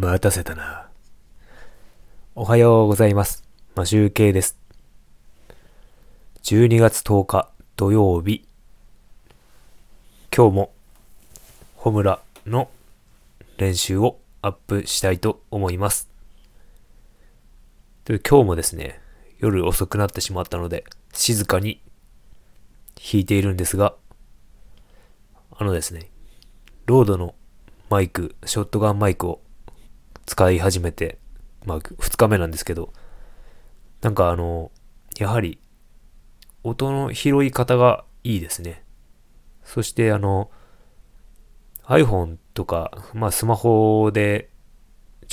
[0.00, 0.88] 待たせたな。
[2.34, 3.44] おはようございます。
[3.76, 4.58] マシュウケイです。
[6.42, 8.44] 12月10日土曜日。
[10.36, 10.72] 今日も、
[11.76, 12.68] ホムラの
[13.56, 16.10] 練習をアップしたいと思います。
[18.04, 19.00] で今日もですね、
[19.38, 20.82] 夜遅くなってしまったので、
[21.12, 21.80] 静かに
[22.96, 23.94] 弾いているんですが、
[25.52, 26.10] あのですね、
[26.86, 27.36] ロードの
[27.90, 29.43] マイク、ショットガンマイクを
[30.26, 31.18] 使い始めて、
[31.64, 32.92] まあ、2日目なんですけど、
[34.00, 34.70] なんかあの、
[35.18, 35.58] やはり、
[36.62, 38.84] 音の拾い方がいいですね。
[39.62, 40.50] そしてあの、
[41.84, 44.50] iPhone とか、まあスマホで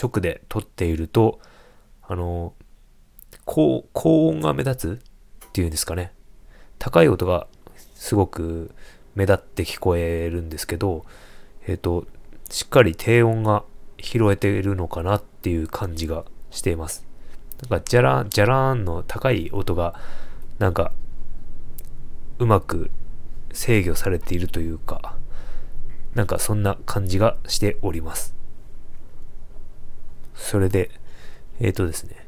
[0.01, 1.39] 直で撮っていると、
[2.01, 2.53] あの、
[3.45, 6.13] 高高音が目立つっていうんですかね。
[6.79, 7.47] 高い音が
[7.95, 8.71] すごく
[9.15, 11.05] 目立って聞こえるんですけど、
[11.67, 12.05] えっ、と、
[12.49, 13.63] しっかり低音が
[14.01, 17.05] 拾えているのかなっていう感じがしています。
[17.61, 19.99] なんか、ジャラン、ジャラーンの高い音が、
[20.59, 20.91] なんか、
[22.39, 22.89] うまく
[23.53, 25.15] 制御されているというか、
[26.15, 28.35] なんかそんな感じがしております。
[30.35, 30.89] それで、
[31.59, 32.27] えっ、ー、とですね、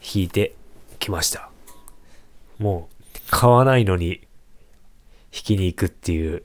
[0.00, 0.54] 弾いて
[0.98, 1.50] きました。
[2.58, 4.20] もう、買わないのに
[5.32, 6.42] 弾きに行くっていう、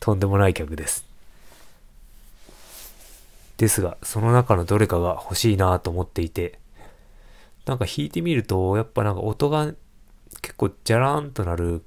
[0.00, 1.06] とんでもない曲です。
[3.56, 6.58] ですが、その中のどれかが欲しいなと思っていて、
[7.64, 9.72] なんか弾いてみると、やっぱなんか音が
[10.40, 11.84] 結構ジャラーンとなる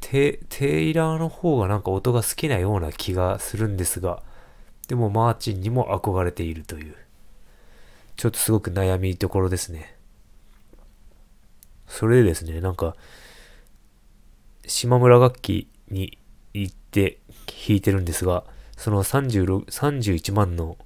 [0.00, 4.22] テ、テイラーの方がなんか音が好きなような気がするんですが、
[4.88, 6.96] でもマーチンにも憧れているという、
[8.16, 9.94] ちょっとすごく悩みどころですね。
[11.92, 12.96] それでですね、なんか、
[14.66, 16.18] 島村楽器に
[16.54, 18.44] 行って弾いてるんですが、
[18.78, 20.78] その36 31万の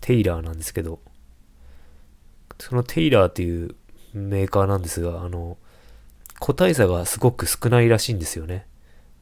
[0.00, 1.00] テイラーなんですけど、
[2.60, 3.74] そのテイラーっていう
[4.14, 5.58] メーカーなんですが、あの、
[6.38, 8.66] 個体差がすごく少ないらしいんですよね。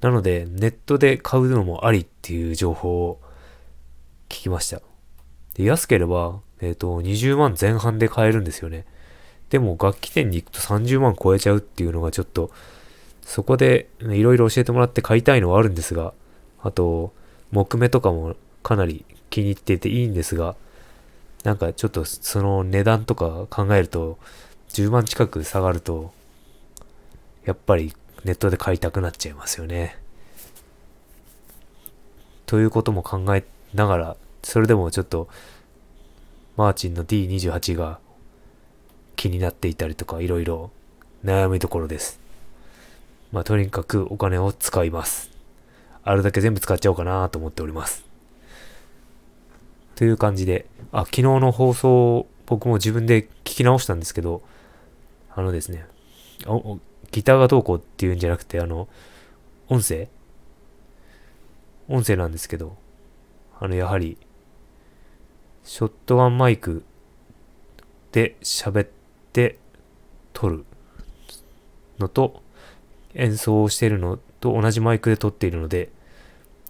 [0.03, 3.23] なので、ネットで買うのもありっていう情報を
[4.29, 4.83] 聞きました。
[5.55, 8.85] で安ければ、えっ、ー、と、20万前半で買えるんですよね。
[9.51, 12.51] でも、楽器店に行くと30万超えちゃうっていうのがちょっと、
[13.23, 16.15] そこでいろいろ教えてもらって買いたいのはあるんですが、
[16.63, 17.13] あと、
[17.51, 20.57] 木目とかもかなり気に入っていていいんですが、
[21.45, 24.19] なんかちょっとその値段とか考えると、
[24.71, 26.13] 10万近く下がると、
[27.45, 27.95] やっぱり
[28.25, 29.97] ネットで買いたくなっちゃいますよね。
[32.47, 33.45] ということも考え
[33.75, 35.29] ながら、それでもちょっと、
[36.57, 38.01] マーチンの D28 が
[39.21, 40.71] 気になっていたりとか、いろいろ
[41.27, 42.19] 悩みどころです。
[43.33, 45.31] まあ、とにかくお金を使います。
[46.03, 48.03] あるだけ全部使っちゃおうかなと思っております。
[49.95, 54.41] という感じで、あ、昨日の放送、僕も自分で聞き直したんですけど、
[55.35, 55.85] あのですね、
[57.11, 58.89] ギターがどうこうっていうんじゃなくて、あの、
[59.69, 60.09] 音声？
[61.89, 62.79] 音声なんですけど、
[63.59, 64.17] あの、やはり、
[65.63, 66.85] ショットガンマイク
[68.13, 68.89] で喋っ
[69.33, 69.59] て
[70.33, 70.65] 撮る
[71.99, 72.43] のと、
[73.15, 75.91] 演奏をしているのと同じマイクで撮っているので、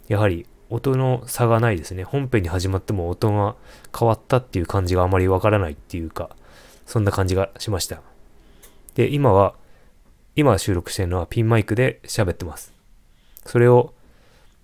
[0.08, 2.04] やはり音の差がないですね。
[2.04, 3.56] 本編に始まっても音が
[3.96, 6.30] 変わったっていう感じがあまりわからないっていうか、
[6.86, 8.02] そんな感じがしました。
[8.94, 9.54] で、今は、
[10.36, 12.72] 今収録してるのはピンマイクで喋ってます。
[13.44, 13.94] それを、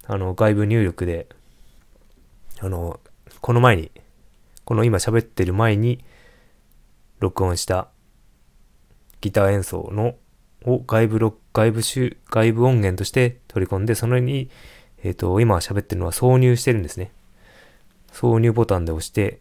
[0.07, 1.27] あの、外部入力で、
[2.61, 3.01] あの、
[3.41, 3.91] この前に、
[4.65, 6.05] この今喋ってる前に、
[7.19, 7.89] 録音した
[9.21, 10.17] ギター演奏の
[10.65, 14.51] を外部録、外部集、外部音源として取り込んで、そのに、
[15.03, 17.13] えっ、ー、と、今喋ってるのは挿入してるんですね。
[18.13, 19.41] 挿入ボタンで押して、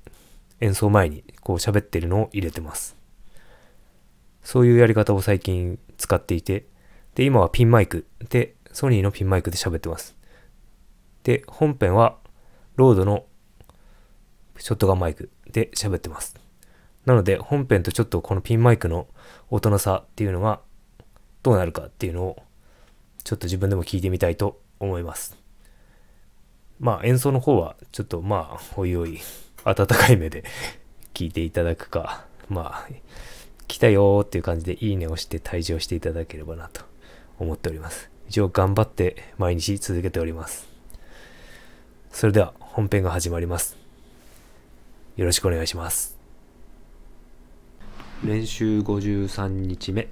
[0.62, 2.95] 演奏前にこう喋ってるのを入れてます。
[4.44, 6.66] そういうやり方を最近使っていて、
[7.16, 10.16] で、今はピンマイクで、ソニーのピンマイクで喋ってます。
[11.24, 12.18] で、本編は
[12.75, 13.25] ロードの
[14.57, 16.44] ショットガンマイクで喋ってます。
[17.06, 19.07] なので、本編とちょっとこのピンマイクの
[19.50, 20.60] 音の差っていうのが
[21.44, 22.44] どうなるかっていうのを
[23.24, 25.38] ちょっと自分でも聞いてみたいと思います。
[26.80, 29.19] まあ演奏の方はちょっとまあおいおい
[29.63, 30.44] 温かい目で
[31.13, 32.90] 聞いていただくかまあ
[33.68, 36.81] 来たよーっていう感じでいいねをして退場していただければなと
[37.40, 38.10] 思っております。
[38.28, 40.68] 一応頑張って毎日続けております。
[42.12, 43.78] それでは本編が始まります。
[45.16, 46.14] よろしくお願いします。
[48.25, 50.07] 練習53日目。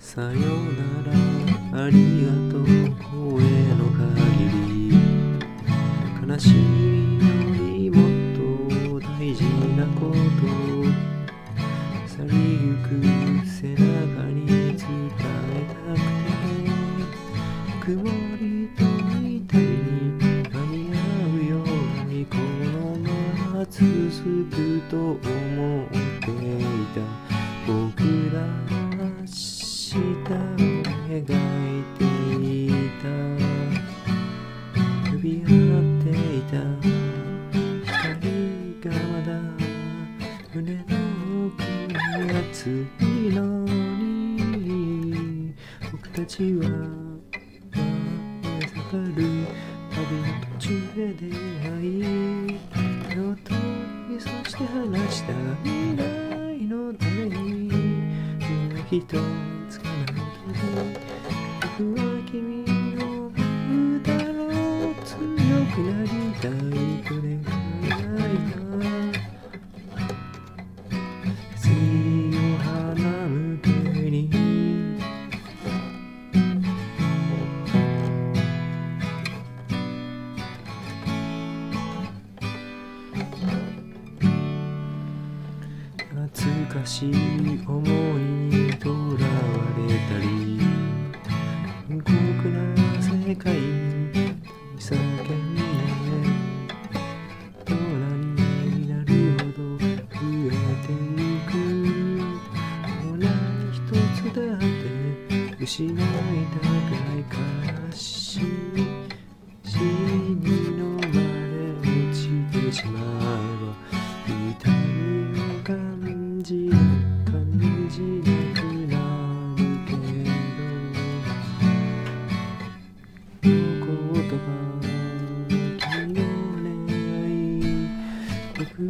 [0.00, 0.47] さよ
[17.88, 20.20] 曇りと痛みに
[20.50, 21.00] 間に合
[21.32, 23.08] うようにこのま
[23.60, 23.80] ま続
[24.50, 24.54] く
[24.90, 26.60] と思ってい
[26.92, 27.00] た
[27.66, 28.04] 僕
[28.34, 28.44] らは
[28.92, 30.36] 明日を
[31.08, 31.24] 描い
[31.96, 33.08] ていた。
[35.10, 36.06] 呼び合って
[36.36, 36.52] いた
[37.86, 39.28] 光がまだ
[40.54, 40.84] 胸の
[41.46, 41.96] 奥に
[42.52, 45.54] 熱いのに。
[45.90, 46.97] 僕たちは
[50.58, 52.58] 途中で出会い
[53.10, 53.54] 手を取
[54.08, 55.32] りそして話した
[55.62, 56.02] 未来
[56.66, 57.68] のために
[58.90, 59.57] 一人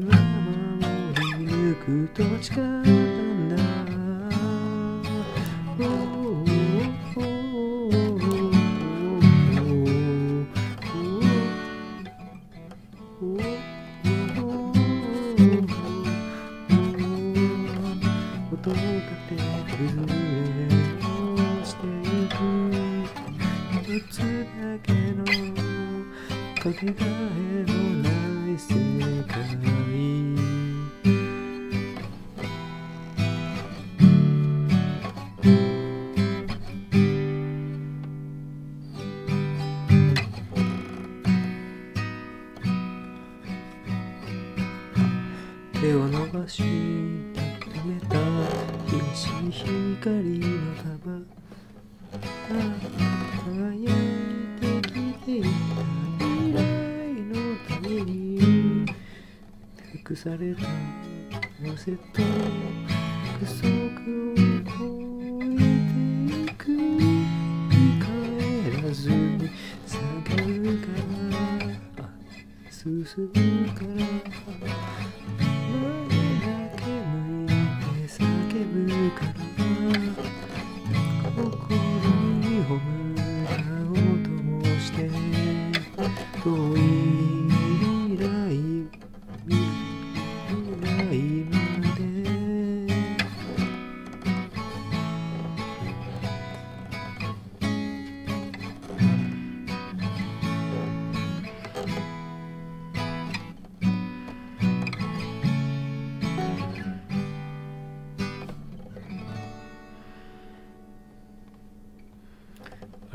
[0.09, 0.23] 僕は
[0.81, 3.57] 守り抜くと誓ったんだ
[5.79, 8.43] おーおーおー
[13.21, 13.49] おー
[18.51, 18.81] 音立
[19.29, 19.37] て
[19.77, 20.13] 崩れ
[21.35, 22.37] 落ちてゆく。
[23.81, 24.25] 一つだ
[24.83, 25.25] けの
[26.55, 27.73] かけがえの
[28.03, 28.18] ない
[28.59, 28.75] 世
[29.29, 29.39] 界
[45.81, 48.17] 手を伸ばし止めた
[48.89, 51.23] 眩しい光の束
[53.55, 54.08] 輝い
[60.19, 60.63] された
[61.65, 63.95] 合わせと約束を
[64.65, 64.73] 超
[65.45, 67.23] えていく見
[68.03, 69.49] 返らずに
[69.87, 70.89] 下がるか
[72.03, 72.11] ら
[72.69, 75.08] 進むから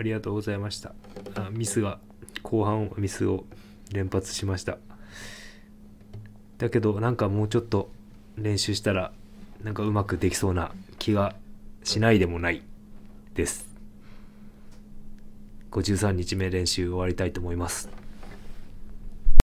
[0.03, 0.93] りがとうございました。
[1.35, 1.99] あミスが、
[2.41, 3.45] 後半ミスを
[3.91, 4.77] 連発しました。
[6.57, 7.89] だけど、なんかもうちょっと
[8.37, 9.11] 練習したら
[9.63, 11.35] なんかうまくできそうな気が
[11.83, 12.61] しないでもない
[13.33, 13.67] です
[15.71, 17.89] 53日目練習終わりたいと思います